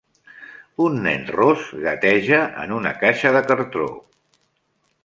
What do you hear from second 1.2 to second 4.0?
ros gateja en una caixa de cartó.